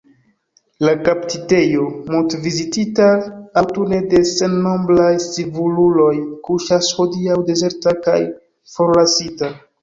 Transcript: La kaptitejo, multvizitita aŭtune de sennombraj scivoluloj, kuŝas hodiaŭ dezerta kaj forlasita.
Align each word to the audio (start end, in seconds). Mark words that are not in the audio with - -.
La 0.85 0.91
kaptitejo, 1.07 1.83
multvizitita 2.13 3.09
aŭtune 3.61 3.99
de 4.13 4.21
sennombraj 4.31 5.11
scivoluloj, 5.27 6.09
kuŝas 6.49 6.91
hodiaŭ 7.03 7.37
dezerta 7.53 7.95
kaj 8.09 8.17
forlasita. 8.79 9.53